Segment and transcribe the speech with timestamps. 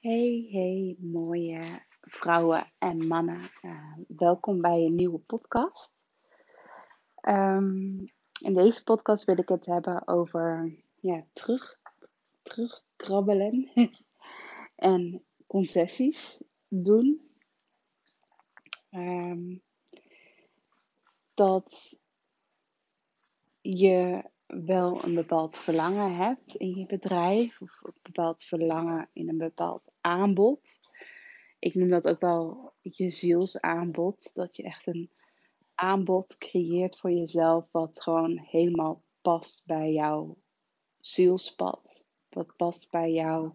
[0.00, 3.40] Hey, hey, mooie vrouwen en mannen.
[3.62, 5.92] Uh, welkom bij een nieuwe podcast.
[7.28, 11.78] Um, in deze podcast wil ik het hebben over ja, terug,
[12.42, 13.70] terugkrabbelen
[14.76, 17.30] en concessies doen.
[18.90, 19.62] Um,
[21.34, 22.00] dat
[23.60, 29.38] je wel een bepaald verlangen hebt in je bedrijf of een bepaald verlangen in een
[29.38, 30.80] bepaald aanbod.
[31.58, 34.34] Ik noem dat ook wel je zielsaanbod.
[34.34, 35.10] Dat je echt een
[35.74, 40.36] aanbod creëert voor jezelf wat gewoon helemaal past bij jouw
[41.00, 42.04] zielspad.
[42.28, 43.50] Wat past bij jou,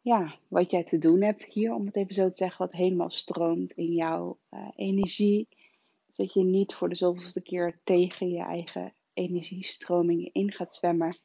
[0.00, 3.10] ja, wat jij te doen hebt hier, om het even zo te zeggen, wat helemaal
[3.10, 5.48] stroomt in jouw uh, energie.
[6.16, 11.16] Dat je niet voor de zoveelste keer tegen je eigen energiestromingen in gaat zwemmen.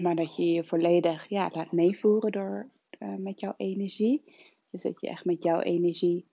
[0.00, 2.68] Maar dat je je volledig ja, laat meevoeren door,
[2.98, 4.22] uh, met jouw energie.
[4.70, 6.26] Dus dat je echt met jouw energie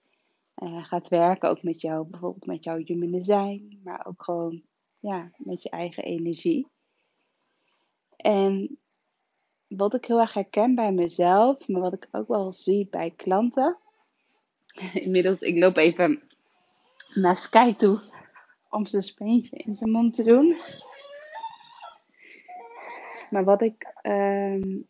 [0.63, 1.49] uh, gaat werken.
[1.49, 3.79] Ook met jou, bijvoorbeeld met jouw human design.
[3.83, 4.61] Maar ook gewoon
[4.99, 6.67] ja, met je eigen energie.
[8.15, 8.77] En
[9.67, 13.77] wat ik heel erg herken bij mezelf, maar wat ik ook wel zie bij klanten.
[14.93, 16.21] Inmiddels, ik loop even
[17.13, 18.10] naar Sky toe
[18.71, 20.57] om zijn speentje in zijn mond te doen.
[23.29, 24.85] Maar wat ik um,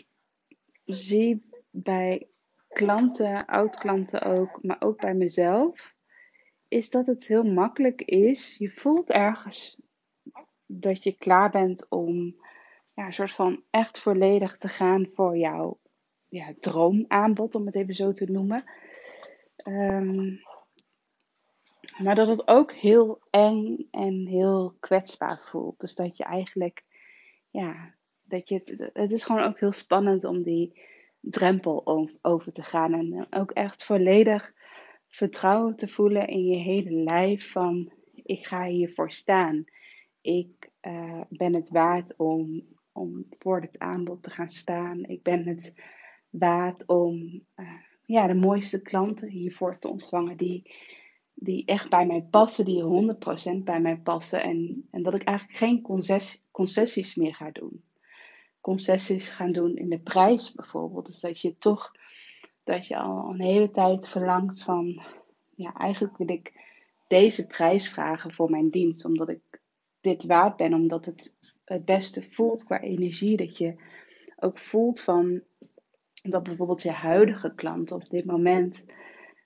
[0.85, 2.27] zie bij
[2.67, 5.93] klanten, oud-klanten ook, maar ook bij mezelf,
[6.67, 8.55] is dat het heel makkelijk is.
[8.57, 9.81] Je voelt ergens
[10.65, 12.35] dat je klaar bent om
[12.93, 15.79] ja, een soort van echt volledig te gaan voor jouw
[16.27, 18.63] ja, droomaanbod, om het even zo te noemen.
[19.67, 20.39] Um,
[21.97, 25.79] maar dat het ook heel eng en heel kwetsbaar voelt.
[25.79, 26.83] Dus dat je eigenlijk,
[27.49, 30.81] ja, dat je het, het is gewoon ook heel spannend om die
[31.19, 32.93] drempel over te gaan.
[32.93, 34.53] En ook echt volledig
[35.07, 39.65] vertrouwen te voelen in je hele lijf van ik ga hiervoor staan.
[40.21, 45.03] Ik uh, ben het waard om, om voor dit aanbod te gaan staan.
[45.03, 45.73] Ik ben het
[46.29, 47.71] waard om uh,
[48.05, 50.71] ja, de mooiste klanten hiervoor te ontvangen die,
[51.33, 54.43] die echt bij mij passen, die 100% bij mij passen.
[54.43, 57.83] En, en dat ik eigenlijk geen concessie, concessies meer ga doen.
[58.61, 61.05] Concessies gaan doen in de prijs bijvoorbeeld.
[61.05, 61.91] Dus dat je toch,
[62.63, 65.01] dat je al een hele tijd verlangt van,
[65.55, 66.53] ja, eigenlijk wil ik
[67.07, 69.05] deze prijs vragen voor mijn dienst.
[69.05, 69.61] Omdat ik
[70.01, 71.35] dit waard ben, omdat het
[71.71, 73.37] het beste voelt qua energie.
[73.37, 73.75] Dat je
[74.35, 75.41] ook voelt van,
[76.23, 78.85] dat bijvoorbeeld je huidige klant op dit moment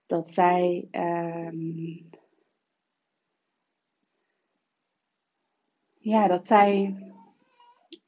[0.06, 2.10] dat zij um,
[6.00, 6.96] ja, dat zij,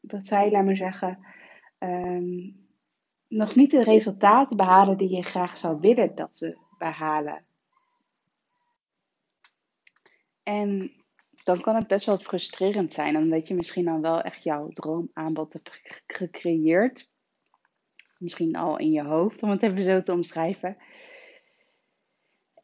[0.01, 1.19] dat zij, laat maar zeggen,
[1.79, 2.65] um,
[3.27, 7.45] nog niet de resultaten behalen die je graag zou willen dat ze behalen.
[10.43, 10.91] En
[11.43, 15.53] dan kan het best wel frustrerend zijn, omdat je misschien dan wel echt jouw droomaanbod
[15.53, 17.09] hebt gecreëerd.
[18.17, 20.77] Misschien al in je hoofd, om het even zo te omschrijven.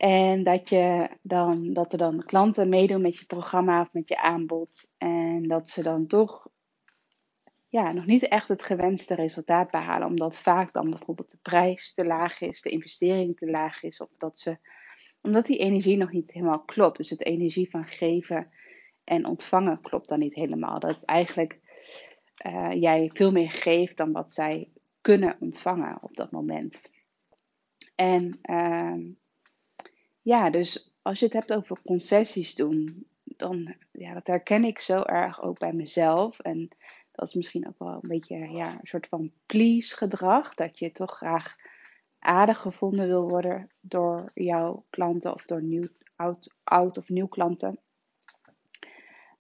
[0.04, 4.18] En dat, je dan, dat er dan klanten meedoen met je programma of met je
[4.18, 4.92] aanbod.
[4.98, 6.48] En dat ze dan toch
[7.68, 10.08] ja, nog niet echt het gewenste resultaat behalen.
[10.08, 14.00] Omdat vaak dan bijvoorbeeld de prijs te laag is, de investering te laag is.
[14.00, 14.58] Of dat ze,
[15.22, 16.98] omdat die energie nog niet helemaal klopt.
[16.98, 18.52] Dus het energie van geven
[19.04, 20.80] en ontvangen klopt dan niet helemaal.
[20.80, 21.60] Dat eigenlijk
[22.46, 24.70] uh, jij veel meer geeft dan wat zij
[25.02, 26.92] kunnen ontvangen op dat moment.
[27.96, 29.14] En uh,
[30.24, 35.02] ja, dus als je het hebt over concessies doen, dan ja, dat herken ik zo
[35.02, 36.40] erg ook bij mezelf.
[36.40, 36.70] En
[37.12, 40.54] dat is misschien ook wel een beetje ja, een soort van please gedrag.
[40.54, 41.56] Dat je toch graag
[42.20, 47.80] aardig gevonden wil worden door jouw klanten of door nieuw, oud, oud of nieuw klanten.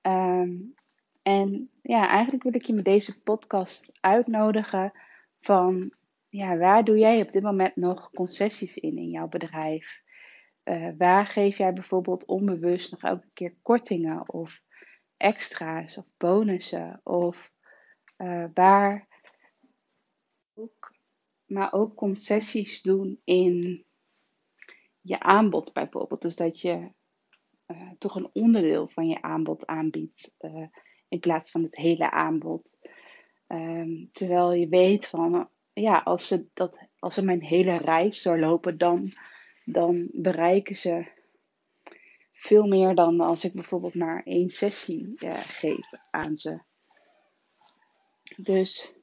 [0.02, 0.74] Um,
[1.22, 4.92] en ja, eigenlijk wil ik je met deze podcast uitnodigen
[5.42, 5.94] van
[6.30, 10.03] ja, waar doe jij op dit moment nog concessies in in jouw bedrijf?
[10.64, 14.62] Uh, waar geef jij bijvoorbeeld onbewust nog elke keer kortingen of
[15.18, 17.00] extra's of bonussen?
[17.04, 17.52] Of
[18.18, 19.08] uh, waar
[20.54, 20.96] ook,
[21.46, 23.86] maar ook concessies doen in
[25.02, 26.22] je aanbod bijvoorbeeld.
[26.22, 26.92] Dus dat je
[27.68, 30.36] uh, toch een onderdeel van je aanbod aanbiedt
[31.08, 32.78] in plaats van het hele aanbod.
[33.48, 38.78] Um, terwijl je weet van, ja, als ze, dat, als ze mijn hele reis doorlopen,
[38.78, 39.12] dan
[39.66, 41.06] dan bereiken ze
[42.32, 46.60] veel meer dan als ik bijvoorbeeld maar één sessie uh, geef aan ze.
[48.36, 48.94] Dus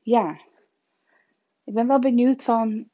[0.00, 0.40] ja,
[1.64, 2.90] ik ben wel benieuwd van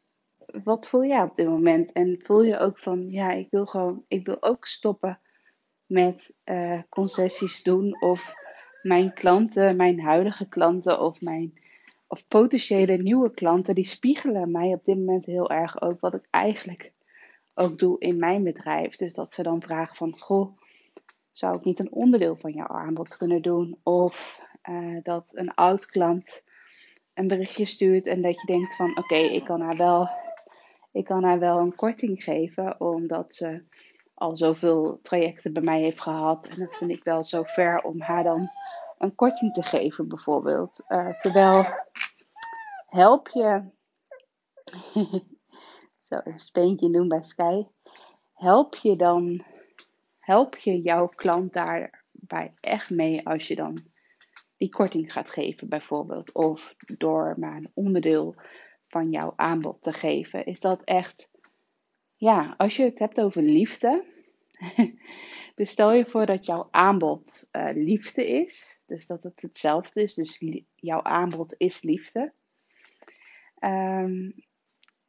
[0.65, 1.93] wat voel jij op dit moment?
[1.93, 5.21] En voel je ook van ja, ik wil gewoon, ik wil ook stoppen
[5.87, 8.35] met uh, concessies doen of
[8.83, 11.62] mijn klanten, mijn huidige klanten of mijn
[12.13, 16.27] of potentiële nieuwe klanten, die spiegelen mij op dit moment heel erg ook wat ik
[16.31, 16.93] eigenlijk
[17.55, 18.97] ook doe in mijn bedrijf.
[18.97, 20.59] Dus dat ze dan vragen van, goh,
[21.31, 23.79] zou ik niet een onderdeel van jouw aanbod kunnen doen?
[23.83, 26.45] Of uh, dat een oud klant
[27.15, 30.09] een berichtje stuurt en dat je denkt van, oké, ik kan haar wel,
[30.93, 33.63] ik kan haar wel een korting geven, omdat ze
[34.15, 36.49] al zoveel trajecten bij mij heeft gehad.
[36.49, 38.49] En dat vind ik wel zo ver om haar dan
[39.03, 40.85] een korting te geven, bijvoorbeeld.
[40.89, 41.65] Uh, terwijl
[42.87, 43.63] help je.
[46.09, 47.65] Zo, een speentje doen bij Sky.
[48.33, 49.45] Help je dan.
[50.19, 53.79] Help je jouw klant daarbij echt mee als je dan
[54.57, 56.33] die korting gaat geven, bijvoorbeeld.
[56.33, 58.35] Of door maar een onderdeel
[58.89, 60.47] van jouw aanbod te geven.
[60.47, 61.29] Is dat echt.
[62.17, 64.05] Ja, als je het hebt over liefde.
[65.55, 68.81] dus stel je voor dat jouw aanbod uh, liefde is.
[68.87, 70.15] Dus dat het hetzelfde is.
[70.15, 70.43] Dus
[70.75, 72.33] jouw aanbod is liefde.
[73.61, 74.35] Um,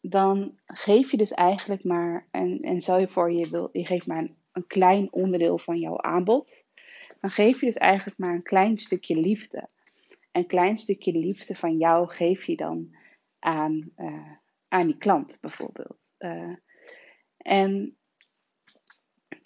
[0.10, 4.08] dan geef je dus eigenlijk maar, en, en stel je voor je, wil, je geeft
[4.08, 6.66] maar een, klein onderdeel van jouw aanbod,
[7.20, 9.70] dan geef je dus eigenlijk maar een klein stukje liefde.
[10.32, 12.96] Een klein stukje liefde van jou geef je dan
[13.40, 14.32] aan, uh,
[14.68, 16.12] aan die klant bijvoorbeeld.
[16.20, 16.56] Uh,
[17.38, 17.98] en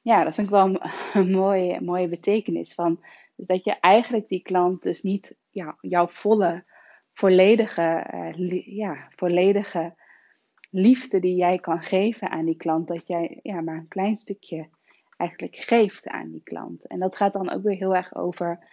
[0.07, 0.81] ja, dat vind ik wel
[1.13, 3.04] een, mooie, mooie betekenis van.
[3.36, 6.63] Dus dat je eigenlijk die klant dus niet ja, jouw volle
[7.13, 8.07] volledige,
[8.38, 9.95] uh, ja, volledige
[10.69, 14.69] liefde die jij kan geven aan die klant, dat jij ja, maar een klein stukje
[15.18, 16.88] eigenlijk geeft aan die klant.
[16.88, 18.68] En dat gaat dan ook weer heel erg over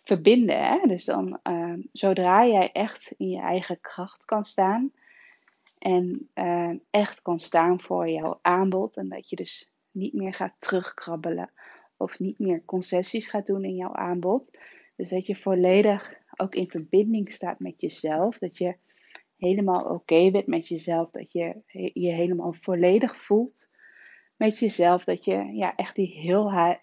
[0.00, 0.64] verbinden.
[0.64, 0.86] Hè?
[0.86, 4.92] Dus dan, uh, zodra jij echt in je eigen kracht kan staan
[5.78, 10.54] en uh, echt kan staan voor jouw aanbod en dat je dus niet meer gaat
[10.58, 11.50] terugkrabbelen
[11.96, 14.58] of niet meer concessies gaat doen in jouw aanbod.
[14.96, 18.38] Dus dat je volledig ook in verbinding staat met jezelf.
[18.38, 18.76] Dat je
[19.36, 21.10] helemaal oké bent met jezelf.
[21.10, 21.56] Dat je
[21.92, 23.70] je helemaal volledig voelt
[24.36, 25.04] met jezelf.
[25.04, 26.40] Dat je ja, echt die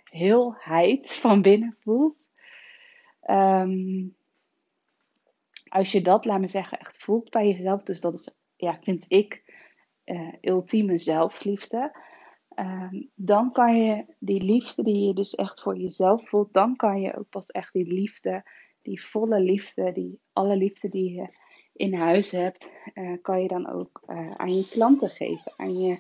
[0.10, 2.18] heelheid, van binnen voelt.
[3.30, 4.16] Um,
[5.68, 7.84] als je dat, laat me zeggen, echt voelt bij jezelf.
[7.84, 9.44] Dus dat is, ja, vind ik,
[10.06, 12.06] uh, ultieme zelfliefde.
[12.60, 17.02] Um, dan kan je die liefde die je dus echt voor jezelf voelt, dan kan
[17.02, 18.44] je ook pas echt die liefde
[18.88, 21.28] die volle liefde, die alle liefde die je
[21.74, 26.00] in huis hebt, uh, kan je dan ook uh, aan je klanten geven, aan je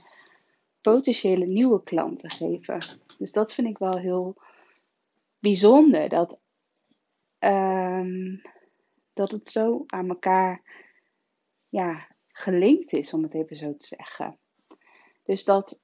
[0.81, 2.77] potentiële nieuwe klanten geven.
[3.17, 4.35] Dus dat vind ik wel heel
[5.39, 6.37] bijzonder, dat,
[7.39, 8.41] um,
[9.13, 10.61] dat het zo aan elkaar
[11.69, 14.37] ja, gelinkt is, om het even zo te zeggen.
[15.23, 15.81] Dus dat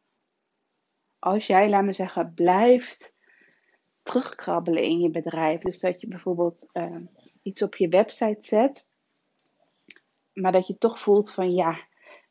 [1.24, 3.16] als jij, laat me zeggen, blijft
[4.02, 5.62] terugkrabbelen in je bedrijf.
[5.62, 6.96] Dus dat je bijvoorbeeld uh,
[7.42, 8.88] iets op je website zet,
[10.34, 11.80] maar dat je toch voelt van ja,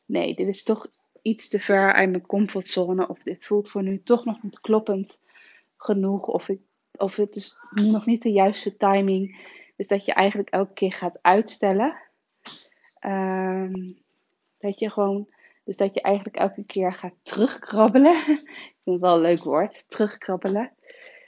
[0.05, 0.87] nee, dit is toch
[1.21, 3.07] iets te ver uit mijn comfortzone.
[3.07, 5.23] Of dit voelt voor nu toch nog niet kloppend
[5.77, 6.27] genoeg.
[6.27, 6.49] Of,
[6.91, 9.47] of het is nog niet de juiste timing.
[9.75, 12.01] Dus dat je eigenlijk elke keer gaat uitstellen.
[13.05, 14.01] Um,
[14.57, 15.32] dat je gewoon,
[15.63, 18.15] dus dat je eigenlijk elke keer gaat terugkrabbelen.
[18.37, 20.71] ik vind het wel een leuk woord, terugkrabbelen.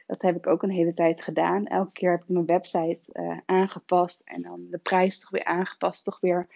[0.07, 1.65] Dat heb ik ook een hele tijd gedaan.
[1.65, 6.03] Elke keer heb ik mijn website uh, aangepast en dan de prijs toch weer aangepast,
[6.03, 6.47] toch weer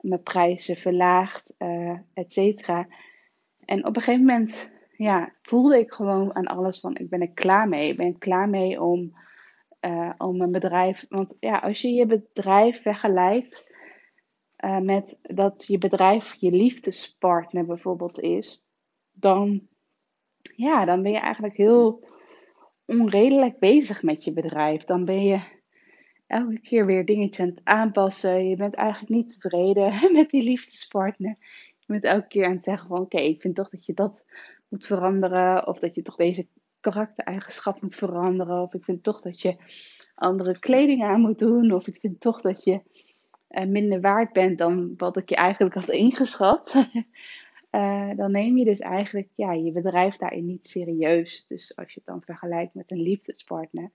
[0.00, 2.86] mijn prijzen verlaagd, uh, et cetera.
[3.64, 7.30] En op een gegeven moment ja, voelde ik gewoon aan alles van ik ben er
[7.30, 7.90] klaar mee.
[7.90, 9.14] Ik ben er klaar mee om,
[9.80, 11.06] uh, om mijn bedrijf.
[11.08, 13.69] Want ja, als je je bedrijf vergelijkt
[14.64, 18.64] uh, met dat je bedrijf je liefdespartner bijvoorbeeld is,
[19.12, 19.68] dan,
[20.56, 22.08] ja, dan ben je eigenlijk heel
[22.84, 24.84] onredelijk bezig met je bedrijf.
[24.84, 25.40] Dan ben je
[26.26, 28.48] elke keer weer dingetjes aan het aanpassen.
[28.48, 31.36] Je bent eigenlijk niet tevreden met die liefdespartner.
[31.78, 34.24] Je bent elke keer aan het zeggen van oké, ik vind toch dat je dat
[34.68, 35.66] moet veranderen.
[35.66, 36.46] Of dat je toch deze
[36.80, 38.62] karaktereigenschap moet veranderen.
[38.62, 39.56] Of ik vind toch dat je
[40.14, 41.72] andere kleding aan moet doen.
[41.72, 42.80] Of ik vind toch dat je
[43.50, 46.74] minder waard bent dan wat ik je eigenlijk had ingeschat.
[47.70, 51.44] Uh, dan neem je dus eigenlijk ja, je bedrijf daarin niet serieus.
[51.48, 53.90] Dus als je het dan vergelijkt met een liefdespartner,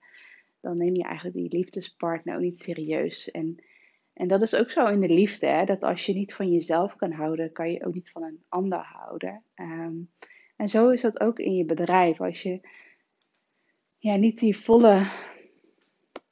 [0.60, 3.30] dan neem je eigenlijk die liefdespartner ook niet serieus.
[3.30, 3.64] En,
[4.12, 5.64] en dat is ook zo in de liefde, hè?
[5.64, 8.78] dat als je niet van jezelf kan houden, kan je ook niet van een ander
[8.78, 9.42] houden.
[9.54, 10.10] Um,
[10.56, 12.20] en zo is dat ook in je bedrijf.
[12.20, 12.60] Als je
[13.98, 15.10] ja, niet die volle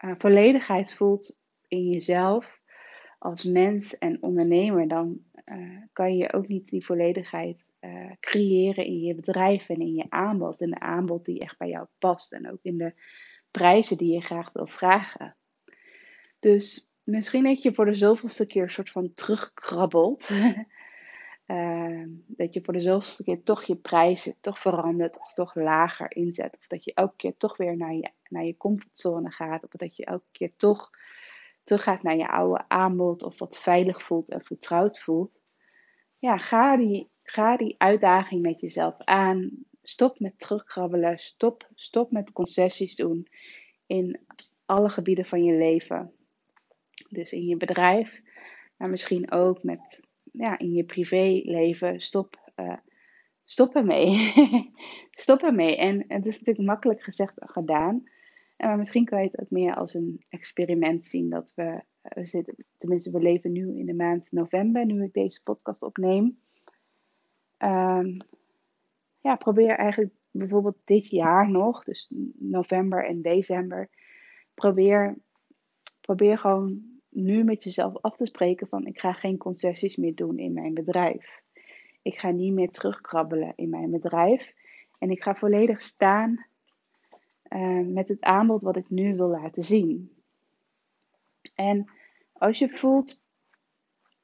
[0.04, 1.34] uh, volledigheid voelt
[1.68, 2.60] in jezelf,
[3.24, 5.18] als mens en ondernemer, dan
[5.92, 7.64] kan je ook niet die volledigheid
[8.20, 10.60] creëren in je bedrijf en in je aanbod.
[10.60, 12.92] En de aanbod die echt bij jou past en ook in de
[13.50, 15.36] prijzen die je graag wil vragen.
[16.38, 20.30] Dus misschien dat je voor de zoveelste keer een soort van terugkrabbelt.
[21.46, 22.02] uh,
[22.40, 26.56] dat je voor de zoveelste keer toch je prijzen toch verandert of toch lager inzet.
[26.58, 29.64] Of dat je elke keer toch weer naar je, naar je comfortzone gaat.
[29.64, 30.90] Of dat je elke keer toch
[31.64, 33.22] terug gaat naar je oude aanbod.
[33.22, 35.40] Of wat veilig voelt en vertrouwd voelt.
[36.18, 39.50] Ja, ga die, ga die uitdaging met jezelf aan.
[39.82, 41.18] Stop met terugkrabbelen.
[41.18, 43.28] Stop, stop met concessies doen
[43.86, 44.20] in
[44.66, 46.12] alle gebieden van je leven.
[47.08, 48.22] Dus in je bedrijf,
[48.76, 50.00] maar misschien ook met,
[50.32, 52.00] ja, in je privéleven.
[52.00, 52.76] Stop, uh,
[53.44, 54.32] stop ermee.
[55.10, 55.76] stop ermee.
[55.76, 58.08] En het is natuurlijk makkelijk gezegd gedaan.
[58.56, 61.30] Maar misschien kan je het ook meer als een experiment zien.
[61.30, 65.42] Dat we, we zitten, tenminste, we leven nu in de maand november, nu ik deze
[65.42, 66.38] podcast opneem.
[67.58, 68.16] Um,
[69.20, 73.88] ja, probeer eigenlijk bijvoorbeeld dit jaar nog, dus november en december,
[74.54, 75.16] probeer,
[76.00, 80.38] probeer gewoon nu met jezelf af te spreken van ik ga geen concessies meer doen
[80.38, 81.42] in mijn bedrijf.
[82.02, 84.52] Ik ga niet meer terugkrabbelen in mijn bedrijf.
[84.98, 86.46] En ik ga volledig staan
[87.54, 90.12] uh, met het aanbod wat ik nu wil laten zien.
[91.54, 91.90] En
[92.32, 93.20] als je voelt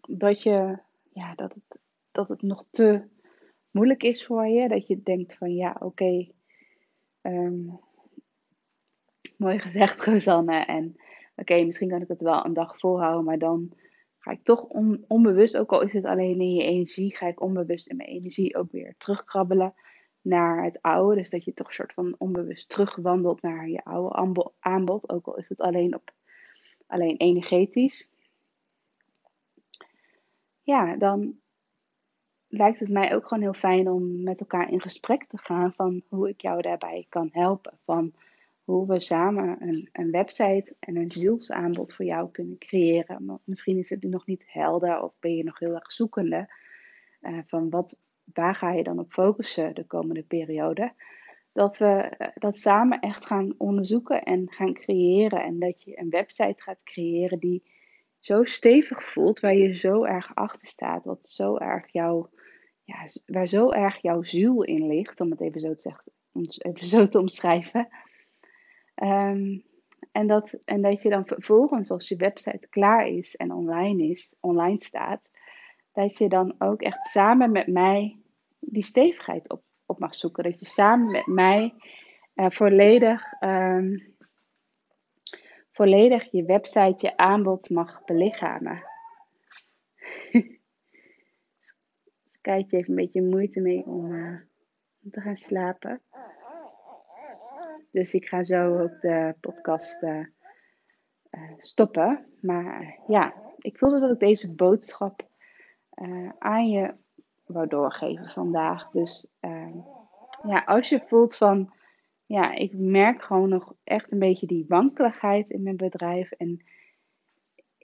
[0.01, 0.79] dat, je,
[1.13, 1.81] ja, dat, het,
[2.13, 3.03] dat het nog te
[3.71, 6.29] moeilijk is voor je, dat je denkt van ja, oké,
[7.21, 7.67] ehm,
[9.37, 10.65] mooi gezegd, Rosanne.
[10.65, 10.97] En
[11.37, 13.73] oké, misschien kan ik het wel een dag volhouden, maar dan
[14.19, 14.63] ga ik toch
[15.09, 18.57] onbewust, ook al is het alleen in je energie, ga ik onbewust in mijn energie
[18.57, 19.75] ook weer terugkrabbelen
[20.23, 21.17] naar het oude.
[21.17, 25.37] Dus dat je toch een soort van onbewust terugwandelt naar je oude aanbod, ook al
[25.37, 26.13] is het alleen, op,
[26.87, 28.09] alleen energetisch.
[30.63, 31.39] Ja, dan
[32.49, 36.03] lijkt het mij ook gewoon heel fijn om met elkaar in gesprek te gaan van
[36.09, 37.79] hoe ik jou daarbij kan helpen.
[37.85, 38.13] Van
[38.65, 43.41] hoe we samen een, een website en een zielsaanbod voor jou kunnen creëren.
[43.45, 46.53] misschien is het nu nog niet helder of ben je nog heel erg zoekende
[47.21, 47.99] uh, van wat,
[48.35, 50.93] waar ga je dan op focussen de komende periode.
[51.53, 55.43] Dat we eh, dat samen echt gaan onderzoeken en gaan creëren.
[55.43, 57.63] En dat je een website gaat creëren die
[58.19, 62.31] zo stevig voelt, waar je zo erg achter staat, wat zo erg jouw,
[62.85, 66.13] ja, waar zo erg jouw ziel in ligt, om het even zo te, zeggen,
[66.59, 67.89] even zo te omschrijven.
[69.03, 69.65] Um,
[70.13, 74.35] en, dat, en dat je dan vervolgens, als je website klaar is en online, is,
[74.41, 75.30] online staat,
[75.93, 78.19] dat je dan ook echt samen met mij
[78.59, 80.45] die stevigheid op, op mag zoeken.
[80.45, 81.75] Dat je samen met mij
[82.35, 84.15] uh, volledig, um,
[85.73, 88.83] volledig je website, je aanbod mag belichamen.
[92.41, 94.41] Kijk, je heeft een beetje moeite mee om, uh,
[95.03, 96.01] om te gaan slapen.
[97.91, 100.27] Dus ik ga zo ook de podcast uh,
[101.59, 102.27] stoppen.
[102.41, 105.30] Maar ja, ik voelde dat ik deze boodschap
[106.01, 106.95] uh, aan je
[107.47, 108.91] wou doorgeven vandaag.
[108.91, 109.27] Dus
[110.43, 111.73] ja, als je voelt van,
[112.27, 116.31] ja, ik merk gewoon nog echt een beetje die wankeligheid in mijn bedrijf.
[116.31, 116.65] En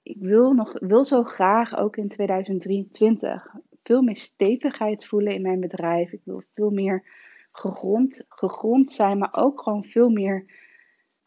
[0.02, 5.60] ik wil, nog, wil zo graag ook in 2023 veel meer stevigheid voelen in mijn
[5.60, 6.12] bedrijf.
[6.12, 7.04] Ik wil veel meer
[7.52, 10.44] gegrond, gegrond zijn, maar ook gewoon veel meer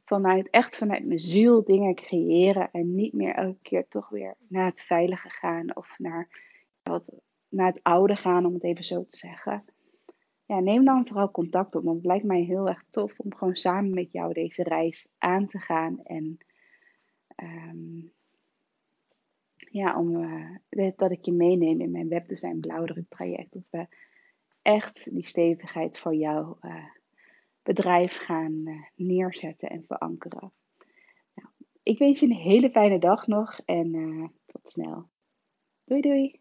[0.06, 4.66] vanuit, echt vanuit mijn ziel dingen creëren en niet meer elke keer toch weer naar
[4.66, 6.28] het veilige gaan of naar,
[6.84, 7.14] wat,
[7.50, 9.64] naar het oude gaan, om het even zo te zeggen.
[10.46, 13.56] Ja, neem dan vooral contact op, want het lijkt mij heel erg tof om gewoon
[13.56, 16.38] samen met jou deze reis aan te gaan en
[17.36, 18.12] um,
[19.72, 20.16] ja, om,
[20.70, 23.54] uh, dat ik je meeneem in mijn webdesign blauwdruk traject.
[23.54, 23.88] Dat we
[24.62, 26.86] echt die stevigheid voor jouw uh,
[27.64, 30.52] bedrijf gaan uh, neerzetten en verankeren.
[31.34, 31.50] Nou,
[31.84, 33.92] ik wens je een hele fijne dag nog en
[34.46, 35.10] tot snel.
[35.84, 36.39] Doei doei!